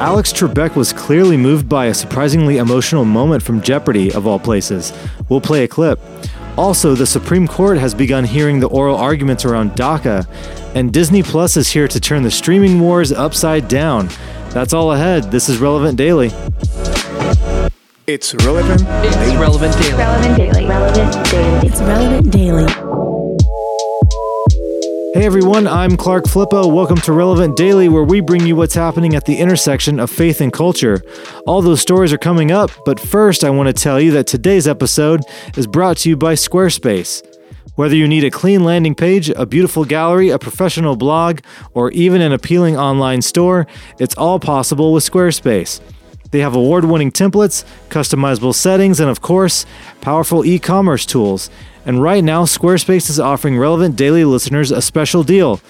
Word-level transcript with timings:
Alex 0.00 0.32
Trebek 0.32 0.76
was 0.76 0.94
clearly 0.94 1.36
moved 1.36 1.68
by 1.68 1.84
a 1.84 1.94
surprisingly 1.94 2.56
emotional 2.56 3.04
moment 3.04 3.42
from 3.42 3.60
Jeopardy, 3.60 4.10
of 4.14 4.26
all 4.26 4.38
places. 4.38 4.94
We'll 5.28 5.42
play 5.42 5.64
a 5.64 5.68
clip. 5.68 6.00
Also, 6.56 6.94
the 6.94 7.04
Supreme 7.04 7.46
Court 7.46 7.76
has 7.76 7.94
begun 7.94 8.24
hearing 8.24 8.60
the 8.60 8.68
oral 8.68 8.96
arguments 8.96 9.44
around 9.44 9.72
DACA, 9.72 10.26
and 10.74 10.90
Disney 10.90 11.22
Plus 11.22 11.58
is 11.58 11.68
here 11.68 11.86
to 11.86 12.00
turn 12.00 12.22
the 12.22 12.30
streaming 12.30 12.80
wars 12.80 13.12
upside 13.12 13.68
down. 13.68 14.08
That's 14.54 14.72
all 14.72 14.92
ahead. 14.92 15.24
This 15.30 15.50
is 15.50 15.58
Relevant 15.58 15.98
Daily. 15.98 16.30
It's 18.06 18.34
relevant. 18.36 18.82
It's 19.04 19.36
relevant 19.36 19.74
daily. 19.74 19.96
Relevant 19.96 20.36
Daily. 20.38 20.66
Relevant 20.66 21.30
Daily. 21.30 21.68
It's 21.68 21.80
Relevant 21.80 22.32
Daily. 22.32 22.89
Hey 25.12 25.26
everyone, 25.26 25.66
I'm 25.66 25.96
Clark 25.96 26.26
Flippo. 26.26 26.72
Welcome 26.72 26.98
to 26.98 27.12
Relevant 27.12 27.56
Daily, 27.56 27.88
where 27.88 28.04
we 28.04 28.20
bring 28.20 28.46
you 28.46 28.54
what's 28.54 28.76
happening 28.76 29.16
at 29.16 29.24
the 29.24 29.38
intersection 29.38 29.98
of 29.98 30.08
faith 30.08 30.40
and 30.40 30.52
culture. 30.52 31.02
All 31.48 31.62
those 31.62 31.80
stories 31.80 32.12
are 32.12 32.18
coming 32.18 32.52
up, 32.52 32.70
but 32.84 33.00
first, 33.00 33.42
I 33.42 33.50
want 33.50 33.66
to 33.66 33.72
tell 33.72 34.00
you 34.00 34.12
that 34.12 34.28
today's 34.28 34.68
episode 34.68 35.22
is 35.56 35.66
brought 35.66 35.96
to 35.98 36.10
you 36.10 36.16
by 36.16 36.34
Squarespace. 36.34 37.26
Whether 37.74 37.96
you 37.96 38.06
need 38.06 38.22
a 38.22 38.30
clean 38.30 38.62
landing 38.62 38.94
page, 38.94 39.30
a 39.30 39.46
beautiful 39.46 39.84
gallery, 39.84 40.28
a 40.28 40.38
professional 40.38 40.94
blog, 40.94 41.40
or 41.74 41.90
even 41.90 42.20
an 42.20 42.32
appealing 42.32 42.76
online 42.76 43.20
store, 43.20 43.66
it's 43.98 44.14
all 44.14 44.38
possible 44.38 44.92
with 44.92 45.02
Squarespace. 45.02 45.80
They 46.30 46.40
have 46.40 46.54
award 46.54 46.84
winning 46.84 47.10
templates, 47.10 47.64
customizable 47.88 48.54
settings, 48.54 49.00
and 49.00 49.10
of 49.10 49.20
course, 49.20 49.66
powerful 50.00 50.44
e 50.44 50.58
commerce 50.58 51.04
tools. 51.04 51.50
And 51.86 52.02
right 52.02 52.22
now, 52.22 52.44
Squarespace 52.44 53.08
is 53.08 53.18
offering 53.18 53.58
relevant 53.58 53.96
daily 53.96 54.24
listeners 54.24 54.70
a 54.70 54.82
special 54.82 55.22
deal. 55.22 55.60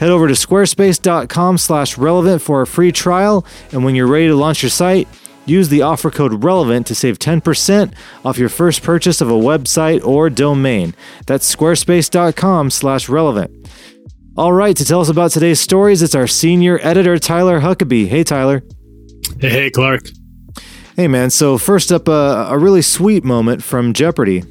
Head 0.00 0.10
over 0.10 0.28
to 0.28 0.34
squarespace.com 0.34 1.58
slash 1.58 1.98
relevant 1.98 2.40
for 2.42 2.62
a 2.62 2.66
free 2.66 2.92
trial, 2.92 3.44
and 3.72 3.84
when 3.84 3.94
you're 3.94 4.06
ready 4.06 4.28
to 4.28 4.34
launch 4.34 4.62
your 4.62 4.70
site, 4.70 5.08
use 5.44 5.68
the 5.68 5.82
offer 5.82 6.10
code 6.10 6.44
relevant 6.44 6.86
to 6.86 6.94
save 6.94 7.18
10% 7.18 7.92
off 8.24 8.38
your 8.38 8.48
first 8.48 8.82
purchase 8.82 9.20
of 9.20 9.30
a 9.30 9.34
website 9.34 10.04
or 10.04 10.30
domain. 10.30 10.94
That's 11.26 11.54
squarespace.com 11.54 12.70
slash 12.70 13.08
relevant. 13.08 13.68
All 14.36 14.52
right, 14.52 14.76
to 14.76 14.84
tell 14.84 15.00
us 15.00 15.08
about 15.08 15.32
today's 15.32 15.58
stories, 15.60 16.00
it's 16.00 16.14
our 16.14 16.28
senior 16.28 16.78
editor, 16.82 17.18
Tyler 17.18 17.60
Huckabee. 17.60 18.06
Hey, 18.06 18.22
Tyler. 18.22 18.62
Hey, 19.40 19.50
hey, 19.50 19.70
Clark. 19.70 20.08
Hey, 20.96 21.08
man. 21.08 21.30
So, 21.30 21.58
first 21.58 21.92
up, 21.92 22.08
uh, 22.08 22.48
a 22.50 22.58
really 22.58 22.82
sweet 22.82 23.24
moment 23.24 23.62
from 23.62 23.92
Jeopardy. 23.92 24.42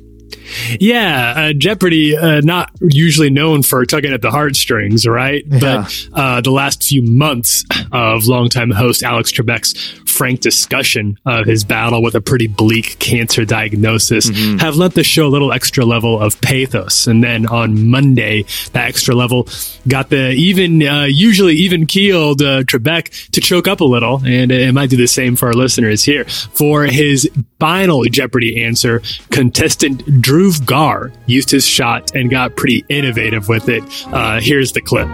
Yeah, 0.79 1.33
uh, 1.35 1.53
Jeopardy, 1.53 2.15
uh, 2.15 2.41
not 2.41 2.71
usually 2.81 3.29
known 3.29 3.63
for 3.63 3.85
tugging 3.85 4.13
at 4.13 4.21
the 4.21 4.31
heartstrings, 4.31 5.05
right? 5.05 5.43
Yeah. 5.45 5.59
But 5.59 6.07
uh, 6.13 6.41
the 6.41 6.51
last 6.51 6.83
few 6.83 7.01
months 7.01 7.65
of 7.91 8.27
longtime 8.27 8.71
host 8.71 9.03
Alex 9.03 9.31
Trebek's 9.31 9.73
frank 10.17 10.39
discussion 10.39 11.19
of 11.25 11.45
his 11.45 11.63
battle 11.63 12.01
with 12.01 12.15
a 12.15 12.21
pretty 12.21 12.47
bleak 12.47 12.97
cancer 12.97 13.45
diagnosis 13.45 14.29
have 14.59 14.75
lent 14.75 14.95
the 14.95 15.03
show 15.03 15.27
a 15.27 15.29
little 15.29 15.53
extra 15.53 15.85
level 15.85 16.19
of 16.19 16.41
pathos. 16.41 17.05
And 17.05 17.23
then 17.23 17.45
on 17.45 17.89
Monday, 17.89 18.43
that 18.73 18.87
extra 18.87 19.13
level 19.13 19.47
got 19.87 20.09
the 20.09 20.31
even, 20.31 20.81
uh, 20.81 21.03
usually 21.03 21.55
even 21.55 21.85
keeled 21.85 22.41
uh, 22.41 22.63
Trebek 22.63 23.29
to 23.31 23.41
choke 23.41 23.67
up 23.67 23.79
a 23.79 23.85
little. 23.85 24.17
And 24.25 24.51
it 24.51 24.73
might 24.73 24.89
do 24.89 24.97
the 24.97 25.07
same 25.07 25.35
for 25.35 25.49
our 25.49 25.53
listeners 25.53 26.03
here. 26.03 26.25
For 26.25 26.85
his 26.85 27.29
final 27.59 28.03
Jeopardy 28.05 28.63
answer, 28.63 29.01
contestant 29.29 30.03
Dhruv 30.05 30.65
Gaur 30.65 31.11
used 31.27 31.51
his 31.51 31.65
shot 31.67 32.15
and 32.15 32.31
got 32.31 32.55
pretty 32.55 32.83
innovative 32.89 33.47
with 33.47 33.69
it. 33.69 33.83
Uh, 34.07 34.39
here's 34.41 34.71
the 34.71 34.81
clip. 34.81 35.07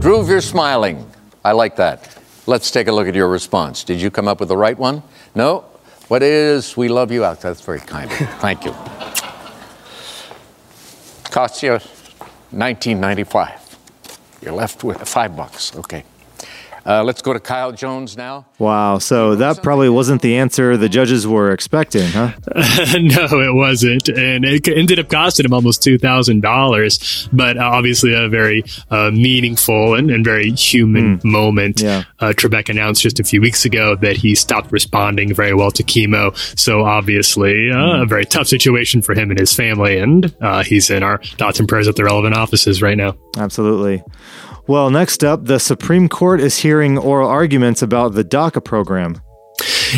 Dhruv, 0.00 0.28
you're 0.28 0.40
smiling. 0.40 1.04
I 1.44 1.52
like 1.52 1.76
that. 1.76 2.19
Let's 2.50 2.72
take 2.72 2.88
a 2.88 2.92
look 2.92 3.06
at 3.06 3.14
your 3.14 3.28
response. 3.28 3.84
Did 3.84 4.00
you 4.00 4.10
come 4.10 4.26
up 4.26 4.40
with 4.40 4.48
the 4.48 4.56
right 4.56 4.76
one? 4.76 5.04
No? 5.36 5.66
What 6.08 6.20
is 6.20 6.76
we 6.76 6.88
love 6.88 7.12
you 7.12 7.24
out? 7.24 7.40
That's 7.40 7.60
very 7.60 7.78
kind 7.78 8.10
of 8.10 8.20
you. 8.20 8.26
Thank 8.40 8.64
you. 8.64 8.72
Costs 11.30 11.62
you 11.62 11.74
1995. 12.50 13.78
You're 14.42 14.52
left 14.52 14.82
with 14.82 14.98
five 15.08 15.36
bucks. 15.36 15.76
Okay. 15.76 16.02
Uh, 16.86 17.02
let's 17.04 17.22
go 17.22 17.32
to 17.32 17.40
Kyle 17.40 17.72
Jones 17.72 18.16
now. 18.16 18.46
Wow. 18.58 18.98
So, 18.98 19.36
that 19.36 19.62
probably 19.62 19.88
wasn't 19.88 20.22
the 20.22 20.36
answer 20.36 20.76
the 20.76 20.88
judges 20.88 21.26
were 21.26 21.50
expecting, 21.50 22.08
huh? 22.08 22.32
no, 22.98 23.40
it 23.40 23.54
wasn't, 23.54 24.08
and 24.08 24.44
it 24.44 24.66
ended 24.68 24.98
up 24.98 25.08
costing 25.08 25.44
him 25.46 25.52
almost 25.52 25.82
two 25.82 25.98
thousand 25.98 26.40
dollars. 26.42 27.28
But 27.32 27.56
uh, 27.56 27.62
obviously, 27.62 28.14
a 28.14 28.28
very 28.28 28.64
uh, 28.90 29.10
meaningful 29.10 29.94
and, 29.94 30.10
and 30.10 30.24
very 30.24 30.50
human 30.52 31.20
moment. 31.24 31.80
Yeah. 31.80 32.04
Uh, 32.18 32.32
Trebek 32.36 32.68
announced 32.68 33.02
just 33.02 33.20
a 33.20 33.24
few 33.24 33.40
weeks 33.40 33.64
ago 33.64 33.96
that 33.96 34.16
he 34.16 34.34
stopped 34.34 34.72
responding 34.72 35.34
very 35.34 35.54
well 35.54 35.70
to 35.72 35.82
chemo. 35.82 36.36
So 36.58 36.84
obviously, 36.84 37.70
uh, 37.70 38.02
a 38.02 38.06
very 38.06 38.24
tough 38.24 38.46
situation 38.46 39.02
for 39.02 39.14
him 39.14 39.30
and 39.30 39.38
his 39.38 39.54
family, 39.54 39.98
and 39.98 40.34
uh, 40.40 40.62
he's 40.62 40.90
in 40.90 41.02
our 41.02 41.22
thoughts 41.22 41.58
and 41.58 41.68
prayers 41.68 41.88
at 41.88 41.96
the 41.96 42.04
relevant 42.04 42.34
offices 42.34 42.82
right 42.82 42.96
now. 42.96 43.16
Absolutely. 43.36 44.02
Well, 44.70 44.88
next 44.88 45.24
up, 45.24 45.46
the 45.46 45.58
Supreme 45.58 46.08
Court 46.08 46.40
is 46.40 46.58
hearing 46.58 46.96
oral 46.96 47.28
arguments 47.28 47.82
about 47.82 48.14
the 48.14 48.22
DACA 48.22 48.64
program. 48.64 49.20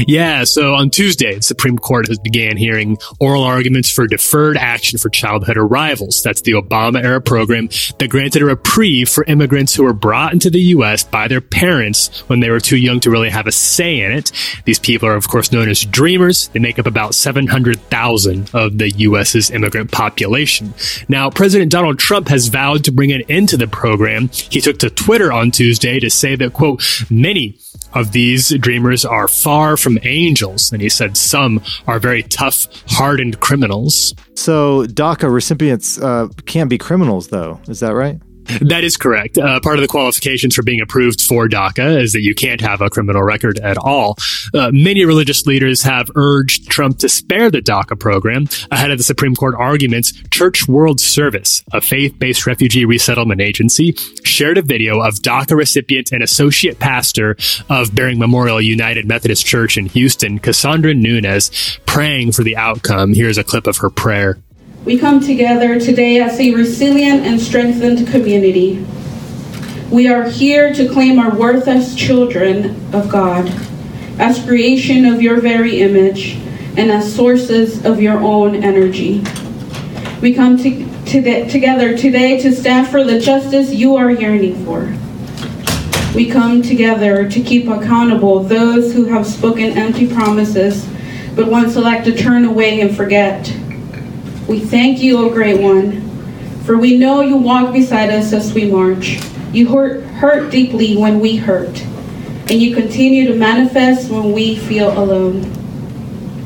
Yeah, 0.06 0.44
so 0.44 0.74
on 0.74 0.90
Tuesday, 0.90 1.36
the 1.36 1.42
Supreme 1.42 1.78
Court 1.78 2.08
has 2.08 2.18
began 2.18 2.56
hearing 2.56 2.98
oral 3.20 3.42
arguments 3.42 3.90
for 3.90 4.06
deferred 4.06 4.56
action 4.56 4.98
for 4.98 5.08
childhood 5.08 5.56
arrivals. 5.56 6.22
That's 6.22 6.42
the 6.42 6.52
Obama 6.52 7.02
era 7.02 7.20
program 7.20 7.68
that 7.98 8.08
granted 8.08 8.42
a 8.42 8.46
reprieve 8.46 9.08
for 9.08 9.24
immigrants 9.24 9.74
who 9.74 9.84
were 9.84 9.92
brought 9.92 10.32
into 10.32 10.50
the 10.50 10.60
U.S. 10.60 11.04
by 11.04 11.28
their 11.28 11.40
parents 11.40 12.20
when 12.28 12.40
they 12.40 12.50
were 12.50 12.60
too 12.60 12.76
young 12.76 13.00
to 13.00 13.10
really 13.10 13.30
have 13.30 13.46
a 13.46 13.52
say 13.52 14.00
in 14.00 14.12
it. 14.12 14.32
These 14.64 14.78
people 14.78 15.08
are, 15.08 15.16
of 15.16 15.28
course, 15.28 15.52
known 15.52 15.68
as 15.68 15.84
dreamers. 15.84 16.48
They 16.48 16.60
make 16.60 16.78
up 16.78 16.86
about 16.86 17.14
700,000 17.14 18.50
of 18.54 18.78
the 18.78 18.90
U.S.'s 18.90 19.50
immigrant 19.50 19.92
population. 19.92 20.74
Now, 21.08 21.30
President 21.30 21.70
Donald 21.70 21.98
Trump 21.98 22.28
has 22.28 22.48
vowed 22.48 22.84
to 22.84 22.92
bring 22.92 23.12
an 23.12 23.22
end 23.28 23.48
to 23.50 23.56
the 23.56 23.66
program. 23.66 24.28
He 24.28 24.60
took 24.60 24.78
to 24.78 24.90
Twitter 24.90 25.32
on 25.32 25.50
Tuesday 25.50 26.00
to 26.00 26.10
say 26.10 26.36
that, 26.36 26.52
quote, 26.52 26.82
many 27.10 27.58
of 27.94 28.12
these 28.12 28.48
dreamers 28.58 29.04
are 29.04 29.28
far 29.28 29.76
from 29.82 29.98
angels. 30.04 30.72
And 30.72 30.80
he 30.80 30.88
said 30.88 31.16
some 31.16 31.60
are 31.86 31.98
very 31.98 32.22
tough, 32.22 32.66
hardened 32.88 33.40
criminals. 33.40 34.14
So, 34.34 34.86
DACA 34.86 35.32
recipients 35.32 35.98
uh, 36.00 36.28
can't 36.46 36.70
be 36.70 36.78
criminals, 36.78 37.28
though. 37.28 37.60
Is 37.68 37.80
that 37.80 37.94
right? 37.94 38.20
That 38.60 38.84
is 38.84 38.96
correct. 38.96 39.38
Uh, 39.38 39.60
part 39.60 39.76
of 39.76 39.82
the 39.82 39.88
qualifications 39.88 40.54
for 40.54 40.62
being 40.62 40.80
approved 40.80 41.20
for 41.20 41.48
DACA 41.48 42.00
is 42.00 42.12
that 42.12 42.22
you 42.22 42.34
can't 42.34 42.60
have 42.60 42.80
a 42.80 42.90
criminal 42.90 43.22
record 43.22 43.58
at 43.60 43.78
all. 43.78 44.16
Uh, 44.52 44.70
many 44.72 45.04
religious 45.04 45.46
leaders 45.46 45.82
have 45.82 46.10
urged 46.14 46.68
Trump 46.68 46.98
to 46.98 47.08
spare 47.08 47.50
the 47.50 47.60
DACA 47.60 47.98
program 47.98 48.46
ahead 48.70 48.90
of 48.90 48.98
the 48.98 49.04
Supreme 49.04 49.34
Court 49.34 49.54
arguments. 49.56 50.12
Church 50.30 50.68
World 50.68 51.00
Service, 51.00 51.62
a 51.72 51.80
faith-based 51.80 52.46
refugee 52.46 52.84
resettlement 52.84 53.40
agency, 53.40 53.94
shared 54.24 54.58
a 54.58 54.62
video 54.62 55.00
of 55.00 55.14
DACA 55.14 55.56
recipient 55.56 56.12
and 56.12 56.22
associate 56.22 56.78
pastor 56.78 57.36
of 57.68 57.94
Bering 57.94 58.18
Memorial 58.18 58.60
United 58.60 59.06
Methodist 59.06 59.46
Church 59.46 59.76
in 59.76 59.86
Houston, 59.86 60.38
Cassandra 60.38 60.94
Nunez, 60.94 61.78
praying 61.86 62.32
for 62.32 62.42
the 62.42 62.56
outcome. 62.56 63.14
Here's 63.14 63.38
a 63.38 63.44
clip 63.44 63.66
of 63.66 63.78
her 63.78 63.90
prayer. 63.90 64.38
We 64.84 64.98
come 64.98 65.20
together 65.20 65.78
today 65.78 66.20
as 66.20 66.40
a 66.40 66.52
resilient 66.52 67.24
and 67.24 67.40
strengthened 67.40 68.08
community. 68.08 68.84
We 69.92 70.08
are 70.08 70.28
here 70.28 70.74
to 70.74 70.88
claim 70.88 71.20
our 71.20 71.32
worth 71.32 71.68
as 71.68 71.94
children 71.94 72.74
of 72.92 73.08
God, 73.08 73.48
as 74.18 74.44
creation 74.44 75.06
of 75.06 75.22
your 75.22 75.40
very 75.40 75.82
image, 75.82 76.34
and 76.76 76.90
as 76.90 77.14
sources 77.14 77.84
of 77.84 78.02
your 78.02 78.18
own 78.18 78.56
energy. 78.56 79.22
We 80.20 80.34
come 80.34 80.56
to, 80.58 80.84
to, 81.12 81.48
together 81.48 81.96
today 81.96 82.40
to 82.40 82.50
stand 82.50 82.88
for 82.88 83.04
the 83.04 83.20
justice 83.20 83.70
you 83.70 83.94
are 83.94 84.10
yearning 84.10 84.64
for. 84.64 84.92
We 86.12 86.28
come 86.28 86.60
together 86.60 87.30
to 87.30 87.40
keep 87.40 87.68
accountable 87.68 88.40
those 88.40 88.92
who 88.92 89.04
have 89.04 89.28
spoken 89.28 89.78
empty 89.78 90.12
promises, 90.12 90.88
but 91.36 91.46
once 91.46 91.76
elect 91.76 92.04
to 92.06 92.16
turn 92.16 92.44
away 92.46 92.80
and 92.80 92.96
forget. 92.96 93.61
We 94.48 94.58
thank 94.58 95.00
you, 95.00 95.18
O 95.18 95.30
Great 95.30 95.60
One, 95.60 96.00
for 96.64 96.76
we 96.76 96.98
know 96.98 97.20
you 97.20 97.36
walk 97.36 97.72
beside 97.72 98.10
us 98.10 98.32
as 98.32 98.52
we 98.52 98.70
march. 98.70 99.20
You 99.52 99.68
hurt, 99.68 100.02
hurt 100.04 100.50
deeply 100.50 100.96
when 100.96 101.20
we 101.20 101.36
hurt, 101.36 101.80
and 102.50 102.52
you 102.52 102.74
continue 102.74 103.28
to 103.28 103.34
manifest 103.34 104.10
when 104.10 104.32
we 104.32 104.56
feel 104.56 104.98
alone. 104.98 105.42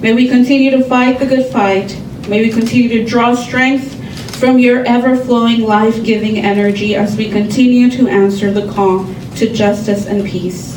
May 0.03 0.13
we 0.13 0.29
continue 0.29 0.71
to 0.73 0.85
fight 0.85 1.19
the 1.19 1.27
good 1.27 1.47
fight. 1.51 1.99
May 2.29 2.43
we 2.43 2.51
continue 2.51 2.89
to 2.99 3.05
draw 3.05 3.35
strength 3.35 3.95
from 4.37 4.59
your 4.59 4.85
ever 4.85 5.17
flowing, 5.17 5.63
life 5.63 6.05
giving 6.05 6.37
energy 6.37 6.95
as 6.95 7.17
we 7.17 7.31
continue 7.31 7.91
to 7.93 8.09
answer 8.09 8.53
the 8.53 8.71
call 8.73 9.07
to 9.37 9.51
justice 9.53 10.07
and 10.07 10.27
peace. 10.27 10.77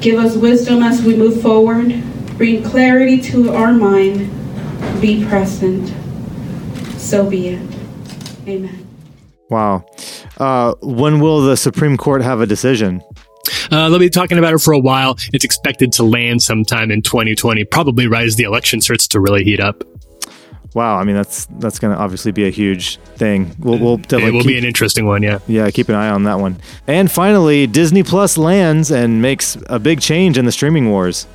Give 0.00 0.18
us 0.18 0.34
wisdom 0.34 0.82
as 0.82 1.02
we 1.02 1.14
move 1.14 1.42
forward. 1.42 2.02
Bring 2.38 2.62
clarity 2.62 3.20
to 3.22 3.52
our 3.52 3.72
mind. 3.72 4.30
Be 5.00 5.24
present. 5.26 6.01
So 7.02 7.28
be 7.28 7.48
it. 7.48 7.76
Amen. 8.48 8.86
Wow. 9.50 9.84
Uh, 10.38 10.74
when 10.80 11.20
will 11.20 11.42
the 11.42 11.56
Supreme 11.56 11.96
Court 11.96 12.22
have 12.22 12.40
a 12.40 12.46
decision? 12.46 13.02
Uh, 13.70 13.90
they'll 13.90 13.98
be 13.98 14.08
talking 14.08 14.38
about 14.38 14.54
it 14.54 14.60
for 14.60 14.72
a 14.72 14.78
while. 14.78 15.18
It's 15.32 15.44
expected 15.44 15.92
to 15.94 16.04
land 16.04 16.42
sometime 16.42 16.90
in 16.90 17.02
2020, 17.02 17.64
probably 17.64 18.06
right 18.06 18.24
as 18.24 18.36
the 18.36 18.44
election 18.44 18.80
starts 18.80 19.06
to 19.08 19.20
really 19.20 19.44
heat 19.44 19.60
up. 19.60 19.84
Wow, 20.74 20.96
I 20.96 21.04
mean 21.04 21.16
that's 21.16 21.46
that's 21.58 21.78
going 21.78 21.94
to 21.94 22.00
obviously 22.00 22.32
be 22.32 22.46
a 22.46 22.50
huge 22.50 22.96
thing. 23.16 23.54
We'll, 23.58 23.78
we'll 23.78 23.96
definitely 23.98 24.28
it 24.28 24.32
will 24.32 24.40
keep, 24.40 24.48
be 24.48 24.58
an 24.58 24.64
interesting 24.64 25.04
one, 25.04 25.22
yeah. 25.22 25.40
yeah 25.46 25.70
keep 25.70 25.90
an 25.90 25.96
eye 25.96 26.08
on 26.08 26.22
that 26.24 26.38
one. 26.38 26.56
And 26.86 27.10
finally, 27.10 27.66
Disney 27.66 28.02
Plus 28.02 28.38
lands 28.38 28.90
and 28.90 29.20
makes 29.20 29.58
a 29.66 29.78
big 29.78 30.00
change 30.00 30.38
in 30.38 30.46
the 30.46 30.52
streaming 30.52 30.88
wars. 30.88 31.26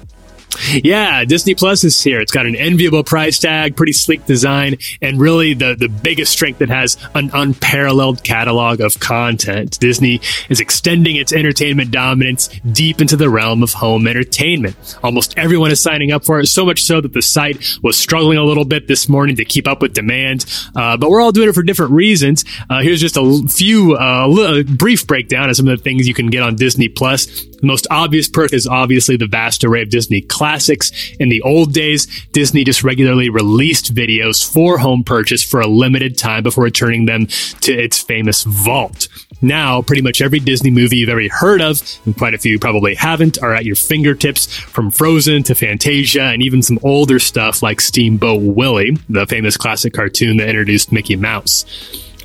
Yeah, 0.83 1.23
Disney 1.23 1.55
Plus 1.55 1.83
is 1.83 2.01
here. 2.01 2.19
It's 2.19 2.31
got 2.31 2.45
an 2.45 2.55
enviable 2.55 3.03
price 3.03 3.39
tag, 3.39 3.75
pretty 3.75 3.93
sleek 3.93 4.25
design, 4.25 4.77
and 5.01 5.19
really 5.19 5.53
the, 5.53 5.75
the 5.75 5.87
biggest 5.87 6.31
strength 6.31 6.59
that 6.59 6.69
has 6.69 6.97
an 7.15 7.29
unparalleled 7.33 8.23
catalog 8.23 8.81
of 8.81 8.99
content. 8.99 9.79
Disney 9.79 10.19
is 10.49 10.59
extending 10.59 11.15
its 11.15 11.31
entertainment 11.31 11.91
dominance 11.91 12.49
deep 12.71 13.01
into 13.01 13.15
the 13.15 13.29
realm 13.29 13.63
of 13.63 13.73
home 13.73 14.07
entertainment. 14.07 14.97
Almost 15.03 15.37
everyone 15.37 15.71
is 15.71 15.81
signing 15.81 16.11
up 16.11 16.25
for 16.25 16.39
it, 16.39 16.47
so 16.47 16.65
much 16.65 16.81
so 16.81 17.01
that 17.01 17.13
the 17.13 17.21
site 17.21 17.63
was 17.83 17.97
struggling 17.97 18.37
a 18.37 18.43
little 18.43 18.65
bit 18.65 18.87
this 18.87 19.07
morning 19.07 19.35
to 19.35 19.45
keep 19.45 19.67
up 19.67 19.81
with 19.81 19.93
demand. 19.93 20.45
Uh, 20.75 20.97
but 20.97 21.09
we're 21.09 21.21
all 21.21 21.31
doing 21.31 21.49
it 21.49 21.55
for 21.55 21.63
different 21.63 21.91
reasons. 21.91 22.43
Uh, 22.69 22.81
here's 22.81 23.01
just 23.01 23.17
a 23.17 23.47
few, 23.47 23.95
uh, 23.95 24.27
a 24.27 24.63
brief 24.63 25.05
breakdown 25.07 25.49
of 25.49 25.55
some 25.55 25.67
of 25.67 25.77
the 25.77 25.83
things 25.83 26.07
you 26.07 26.13
can 26.13 26.27
get 26.27 26.41
on 26.41 26.55
Disney 26.55 26.89
Plus. 26.89 27.45
The 27.59 27.67
most 27.67 27.87
obvious 27.89 28.29
perk 28.29 28.53
is 28.53 28.67
obviously 28.67 29.17
the 29.17 29.27
vast 29.27 29.63
array 29.63 29.81
of 29.81 29.89
Disney 29.89 30.21
classics. 30.21 30.91
In 31.19 31.29
the 31.29 31.41
old 31.41 31.73
days, 31.73 32.05
Disney 32.31 32.63
just 32.63 32.83
regularly 32.83 33.29
released 33.29 33.93
videos 33.93 34.47
for 34.47 34.77
home 34.77 35.03
purchase 35.03 35.43
for 35.43 35.59
a 35.59 35.67
limited 35.67 36.17
time 36.17 36.43
before 36.43 36.63
returning 36.63 37.05
them 37.05 37.27
to 37.61 37.73
its 37.73 37.99
famous 37.99 38.43
vault. 38.43 39.07
Now, 39.41 39.81
pretty 39.81 40.01
much 40.01 40.21
every 40.21 40.39
Disney 40.39 40.71
movie 40.71 40.97
you've 40.97 41.09
ever 41.09 41.27
heard 41.29 41.61
of, 41.61 41.81
and 42.05 42.17
quite 42.17 42.33
a 42.33 42.39
few 42.39 42.59
probably 42.59 42.95
haven't, 42.95 43.41
are 43.41 43.53
at 43.53 43.65
your 43.65 43.75
fingertips 43.75 44.47
from 44.47 44.91
Frozen 44.91 45.43
to 45.43 45.55
Fantasia 45.55 46.23
and 46.23 46.41
even 46.41 46.61
some 46.61 46.79
older 46.83 47.19
stuff 47.19 47.61
like 47.61 47.81
Steamboat 47.81 48.41
Willie, 48.41 48.97
the 49.09 49.27
famous 49.27 49.57
classic 49.57 49.93
cartoon 49.93 50.37
that 50.37 50.49
introduced 50.49 50.91
Mickey 50.91 51.15
Mouse. 51.15 51.65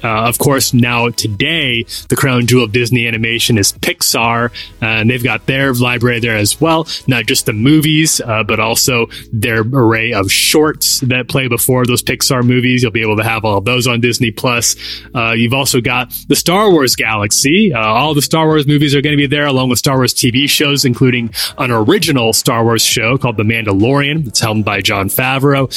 Uh, 0.03 0.29
of 0.29 0.39
course, 0.39 0.75
now 0.75 1.09
today, 1.11 1.85
the 2.09 2.17
crown 2.17 2.47
jewel 2.47 2.65
of 2.65 2.73
Disney 2.73 3.07
animation 3.07 3.59
is 3.59 3.73
Pixar, 3.73 4.51
uh, 4.51 4.85
and 4.85 5.11
they've 5.11 5.23
got 5.23 5.47
their 5.47 5.73
library 5.73 6.21
there 6.21 6.37
as 6.37 6.61
well. 6.61 6.87
Not 7.07 7.27
just 7.27 7.47
the 7.47 7.53
movies, 7.53 8.21
uh, 8.21 8.43
but 8.43 8.61
also 8.61 9.07
their 9.33 9.61
array 9.61 10.13
of 10.13 10.31
shorts 10.31 11.01
that 11.01 11.29
play 11.29 11.49
before 11.49 11.87
those 11.87 12.03
Pixar 12.03 12.45
movies. 12.45 12.83
You'll 12.83 12.93
be 12.93 13.03
able 13.03 13.17
to 13.17 13.25
have 13.25 13.45
all 13.45 13.61
those 13.61 13.87
on 13.87 14.01
Disney 14.01 14.31
Plus. 14.31 14.77
Uh, 15.15 15.33
you've 15.33 15.55
also 15.55 15.81
got 15.81 16.13
the 16.29 16.37
Star 16.37 16.71
Wars 16.71 16.97
galaxy. 16.97 17.73
Uh, 17.73 17.81
all 17.81 18.15
the 18.15 18.23
Star 18.23 18.47
Wars 18.47 18.67
movies 18.67 18.95
are 18.95 19.01
going 19.01 19.17
to 19.17 19.23
be 19.23 19.27
there, 19.27 19.47
along 19.47 19.69
with 19.69 19.79
Star 19.79 19.97
Wars 19.97 20.15
TV 20.15 20.49
shows, 20.49 20.85
including 20.85 21.33
an 21.59 21.71
original 21.71 22.33
Star 22.33 22.65
Wars 22.65 22.83
show 22.83 23.17
called 23.19 23.37
The 23.37 23.43
Mandalorian. 23.43 24.29
It's 24.29 24.41
helmed 24.41 24.65
by 24.65 24.81
Jon 24.81 25.09
Favreau, 25.09 25.69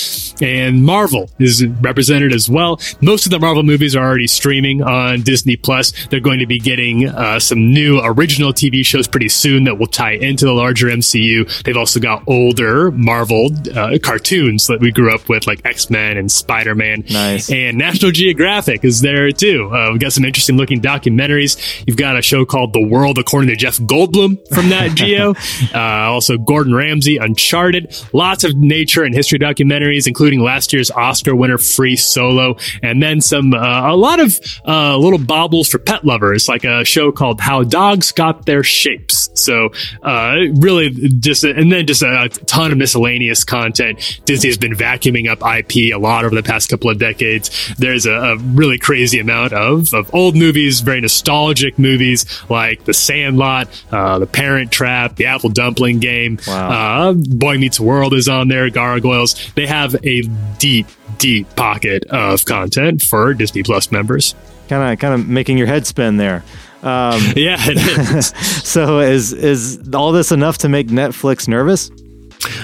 and 0.42 0.84
Marvel 0.84 1.30
is 1.40 1.66
represented 1.82 2.34
as 2.34 2.50
well. 2.50 2.80
Most 3.02 3.26
of 3.26 3.32
the 3.32 3.40
Marvel 3.40 3.64
movies 3.64 3.96
are 3.96 4.15
already 4.16 4.28
streaming 4.28 4.82
on 4.82 5.22
Disney 5.24 5.58
Plus. 5.58 5.92
They're 6.08 6.22
going 6.22 6.40
to 6.40 6.46
be 6.46 6.58
getting 6.58 7.06
uh, 7.10 7.38
some 7.38 7.74
new 7.74 8.00
original 8.02 8.54
TV 8.54 8.86
shows 8.86 9.10
pretty 9.10 9.28
soon 9.28 9.66
that 9.66 9.78
will 9.78 9.88
tie 9.88 10.14
into 10.14 10.46
the 10.46 10.54
larger 10.54 10.88
MCU. 10.88 11.64
They've 11.64 11.76
also 11.76 12.00
got 12.00 12.24
older 12.28 12.92
Marvel 12.92 13.50
uh, 13.76 13.98
cartoons 14.02 14.68
that 14.68 14.80
we 14.80 14.94
grew 14.94 15.14
up 15.14 15.28
with, 15.28 15.48
like 15.48 15.66
X 15.66 15.90
Men 15.90 16.16
and 16.16 16.32
Spider 16.32 16.76
Man. 16.76 17.04
Nice. 17.12 17.52
And 17.52 17.78
National 17.78 18.12
Geographic 18.12 18.86
is 18.86 19.02
there 19.02 19.34
too. 19.34 19.70
Uh, 19.74 19.90
we've 19.92 20.00
got 20.00 20.14
some 20.14 20.24
interesting 20.24 20.56
looking 20.56 20.80
documentaries. 20.80 21.84
You've 21.86 21.98
got 21.98 22.18
a 22.18 22.22
show 22.22 22.46
called 22.46 22.72
The 22.72 22.88
World 22.88 23.18
According 23.18 23.50
to 23.50 23.58
Jeff 23.58 23.78
Goldblum 23.80 24.48
from 24.54 24.70
Nat 24.70 24.90
Geo. 24.96 25.36
uh, 25.74 25.80
also, 26.10 26.38
Gordon 26.38 26.74
Ramsay, 26.74 27.18
Uncharted. 27.18 27.94
Lots 28.14 28.46
of 28.46 28.56
nature 28.56 29.04
and 29.04 29.14
history 29.14 29.40
documentaries, 29.40 30.08
including 30.08 30.40
last 30.40 30.72
year's 30.72 30.90
Oscar 30.90 31.36
winner 31.36 31.58
Free 31.58 31.98
Solo, 31.98 32.56
and 32.82 33.04
then 33.04 33.20
some 33.20 33.54
uh, 33.54 33.92
a 33.92 34.05
lot 34.06 34.20
of 34.20 34.40
uh, 34.66 34.98
little 34.98 35.20
baubles 35.20 35.68
for 35.68 35.80
pet 35.80 36.06
lovers, 36.06 36.48
like 36.48 36.64
a 36.64 36.86
show 36.86 37.12
called 37.12 37.42
How 37.42 37.64
Dogs 37.64 38.12
Got 38.12 38.46
Their 38.46 38.64
Shapes. 38.64 39.30
So, 39.34 39.70
uh, 40.04 40.36
really, 40.56 40.90
just 40.92 41.44
and 41.44 41.72
then 41.72 41.86
just 41.88 42.02
a, 42.02 42.30
ton 42.46 42.72
of 42.72 42.78
miscellaneous 42.78 43.44
content. 43.44 44.22
Disney 44.26 44.50
has 44.50 44.58
been 44.58 44.74
vacuuming 44.74 45.30
up 45.30 45.40
IP 45.42 45.94
a 45.94 45.98
lot 45.98 46.26
over 46.26 46.36
the 46.36 46.44
past 46.44 46.70
couple 46.70 46.90
of 46.90 46.98
decades. 47.00 47.74
There's 47.78 48.06
a, 48.06 48.14
a 48.14 48.38
really 48.38 48.78
crazy 48.78 49.20
amount 49.20 49.54
of 49.54 49.94
of 49.94 50.14
old 50.14 50.36
movies, 50.36 50.82
very 50.82 51.02
nostalgic 51.02 51.78
movies 51.80 52.26
like 52.50 52.86
The 52.86 52.94
Sandlot, 52.94 53.68
uh, 53.92 54.20
The 54.20 54.28
Parent 54.28 54.72
Trap, 54.72 55.16
The 55.16 55.26
Apple 55.26 55.50
Dumpling 55.50 56.00
Gang, 56.00 56.40
Wow. 56.48 57.10
uh, 57.10 57.14
Boy 57.14 57.58
Meets 57.58 57.80
World 57.80 58.14
is 58.14 58.28
on 58.30 58.48
there, 58.48 58.70
Gargoyles. 58.70 59.52
They 59.56 59.66
have 59.68 59.96
a 60.06 60.22
deep, 60.60 60.88
deep 61.18 61.54
pocket 61.56 62.06
of 62.06 62.46
content 62.46 63.02
for 63.02 63.34
Disney 63.34 63.64
Plus 63.64 63.92
members. 63.92 64.36
Kind 64.68 64.94
of 64.94 65.00
kind 65.00 65.14
of 65.14 65.28
making 65.28 65.58
your 65.58 65.68
head 65.68 65.86
spin 65.86 66.18
there. 66.18 66.44
Um, 66.84 67.22
Yeah, 67.36 67.56
so 68.22 69.00
is 69.00 69.34
is 69.34 69.80
all 69.94 70.12
this 70.12 70.32
enough 70.32 70.60
to 70.60 70.70
make 70.70 70.88
Netflix 70.88 71.48
nervous? 71.48 71.90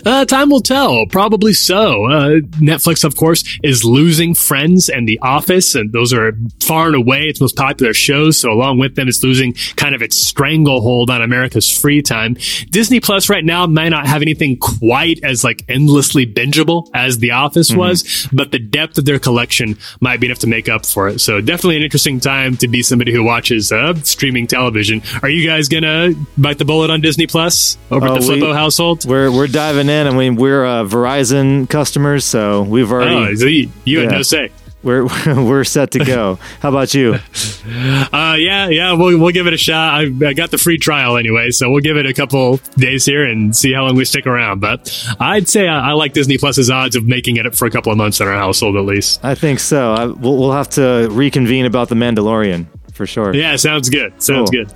Uh, 0.06 0.26
time 0.26 0.50
will 0.50 0.62
tell. 0.62 1.06
Probably 1.08 1.54
so. 1.54 2.06
Uh, 2.06 2.30
Netflix, 2.60 3.04
of 3.04 3.16
course, 3.16 3.44
is 3.64 3.84
losing 3.84 4.34
Friends 4.34 4.90
and 4.90 5.08
The 5.08 5.20
Office, 5.20 5.76
and 5.76 5.92
those 5.92 6.14
are 6.14 6.36
far 6.62 6.88
and 6.88 6.96
away 6.96 7.24
its 7.24 7.40
most 7.42 7.56
popular 7.56 7.94
shows. 7.94 8.40
So, 8.40 8.52
along 8.52 8.80
with 8.80 8.96
them, 8.96 9.08
it's 9.08 9.24
losing 9.24 9.54
kind 9.76 9.94
of 9.96 10.02
its 10.02 10.18
stranglehold 10.18 11.10
on 11.10 11.22
America's 11.22 11.70
free 11.70 12.02
time. 12.02 12.36
Disney 12.70 13.00
Plus 13.00 13.30
right 13.30 13.44
now 13.46 13.68
might 13.68 13.90
not 13.90 14.08
have 14.08 14.22
anything 14.22 14.58
quite 14.58 15.20
as 15.24 15.44
like 15.44 15.64
endlessly 15.70 16.26
bingeable 16.26 16.90
as 16.94 17.20
The 17.20 17.32
Office 17.32 17.74
was, 17.74 18.28
but 18.34 18.52
the 18.52 18.60
depth 18.60 18.98
of 18.98 19.06
their 19.06 19.20
collection 19.20 19.78
might 20.00 20.20
be 20.20 20.28
enough 20.28 20.40
to 20.40 20.48
make 20.48 20.68
up 20.70 20.86
for 20.86 21.08
it. 21.10 21.20
So, 21.20 21.42
definitely 21.42 21.78
an 21.78 21.84
interesting 21.84 22.20
time 22.20 22.58
to 22.58 22.68
be 22.68 22.82
somebody 22.84 23.12
who 23.12 23.24
watches 23.24 23.72
uh, 23.72 23.94
streaming 24.04 24.48
television. 24.48 25.02
Are 25.22 25.30
you 25.30 25.46
guys 25.48 25.68
gonna 25.70 26.12
bite 26.38 26.58
the 26.58 26.66
bullet 26.66 26.90
on 26.90 27.02
Disney 27.02 27.28
Plus 27.28 27.78
over 27.92 28.08
Oh, 28.08 28.16
at 28.16 28.22
the 28.22 28.28
we- 28.28 28.40
Flippo 28.42 28.54
household? 28.54 29.06
We're 29.06 29.32
we're 29.32 29.48
diving 29.48 29.90
in. 29.92 30.08
I 30.08 30.12
mean, 30.12 30.36
we're 30.36 30.66
uh, 30.66 30.84
Verizon 30.86 31.70
customers, 31.70 32.26
so 32.26 32.64
we've 32.64 32.92
Oh, 32.92 32.96
already 32.96 33.36
so 33.36 33.46
you, 33.46 33.70
you 33.86 34.00
had 34.00 34.12
Yeah. 34.12 34.18
no 34.18 34.22
say. 34.24 34.50
we're 34.84 35.04
we're 35.28 35.64
set 35.64 35.92
to 35.92 36.00
go. 36.04 36.40
How 36.62 36.70
about 36.70 36.94
you? 36.94 37.18
Uh, 37.64 38.36
yeah, 38.40 38.68
yeah, 38.70 38.94
we'll, 38.94 39.20
we'll 39.20 39.32
give 39.32 39.46
it 39.46 39.54
a 39.54 39.58
shot. 39.58 39.94
I, 39.94 40.02
I 40.26 40.34
got 40.34 40.50
the 40.50 40.58
free 40.58 40.80
trial 40.80 41.16
anyway, 41.16 41.52
so 41.52 41.70
we'll 41.70 41.82
give 41.82 41.96
it 41.96 42.08
a 42.08 42.14
couple 42.14 42.58
days 42.76 43.06
here 43.06 43.24
and 43.24 43.56
see 43.56 43.72
how 43.72 43.84
long 43.86 43.96
we 43.96 44.04
stick 44.04 44.26
around. 44.26 44.60
But 44.62 44.92
I'd 45.20 45.48
say 45.48 45.68
I, 45.68 45.90
I 45.90 45.94
like 45.94 46.14
Disney 46.14 46.40
Plus's 46.40 46.72
odds 46.72 46.96
of 46.96 47.06
making 47.06 47.38
it 47.38 47.54
for 47.56 47.68
a 47.68 47.72
couple 47.72 47.92
of 47.92 48.00
months 48.00 48.20
in 48.20 48.28
our 48.28 48.34
household 48.34 48.76
at 48.78 48.84
least. 48.86 49.24
I 49.24 49.36
think 49.36 49.60
so. 49.60 49.94
I, 49.94 50.06
we'll, 50.08 50.38
we'll 50.40 50.52
have 50.54 50.70
to 50.70 51.08
reconvene 51.12 51.66
about 51.68 51.90
the 51.90 51.96
Mandalorian 51.96 52.66
for 52.94 53.06
sure. 53.06 53.36
Yeah, 53.36 53.56
sounds 53.58 53.90
good. 53.90 54.22
Sounds 54.22 54.50
Cool. 54.50 54.66
good. 54.66 54.74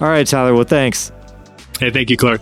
All 0.00 0.08
right, 0.08 0.26
Tyler. 0.26 0.54
Well, 0.54 0.62
thanks. 0.64 1.10
Hey, 1.80 1.90
thank 1.90 2.08
you, 2.08 2.16
Clark. 2.16 2.40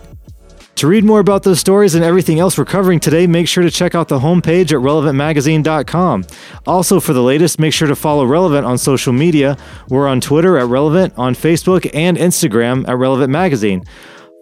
To 0.77 0.85
read 0.85 1.03
more 1.03 1.19
about 1.19 1.41
those 1.41 1.59
stories 1.59 1.95
and 1.95 2.05
everything 2.05 2.39
else 2.39 2.55
we're 2.55 2.65
covering 2.65 2.99
today, 2.99 3.25
make 3.25 3.47
sure 3.47 3.63
to 3.63 3.71
check 3.71 3.95
out 3.95 4.09
the 4.09 4.19
homepage 4.19 4.65
at 4.65 4.77
relevantmagazine.com. 4.77 6.25
Also, 6.67 6.99
for 6.99 7.13
the 7.13 7.23
latest, 7.23 7.59
make 7.59 7.73
sure 7.73 7.87
to 7.87 7.95
follow 7.95 8.25
Relevant 8.25 8.63
on 8.63 8.77
social 8.77 9.11
media. 9.11 9.57
We're 9.89 10.07
on 10.07 10.21
Twitter 10.21 10.55
at 10.59 10.67
Relevant, 10.67 11.15
on 11.17 11.33
Facebook 11.33 11.89
and 11.95 12.15
Instagram 12.15 12.87
at 12.87 12.95
Relevant 12.95 13.31
Magazine. 13.31 13.85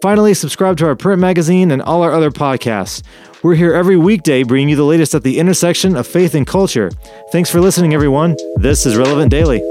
Finally, 0.02 0.34
subscribe 0.34 0.76
to 0.76 0.86
our 0.86 0.94
print 0.94 1.22
magazine 1.22 1.70
and 1.70 1.80
all 1.80 2.02
our 2.02 2.12
other 2.12 2.30
podcasts. 2.30 3.02
We're 3.42 3.54
here 3.54 3.72
every 3.72 3.96
weekday 3.96 4.42
bringing 4.42 4.68
you 4.68 4.76
the 4.76 4.84
latest 4.84 5.14
at 5.14 5.22
the 5.22 5.38
intersection 5.38 5.96
of 5.96 6.06
faith 6.06 6.34
and 6.34 6.46
culture. 6.46 6.90
Thanks 7.32 7.48
for 7.48 7.62
listening, 7.62 7.94
everyone. 7.94 8.36
This 8.56 8.84
is 8.84 8.94
Relevant 8.98 9.30
Daily. 9.30 9.62